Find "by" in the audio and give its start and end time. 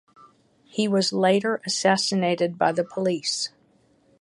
2.57-2.71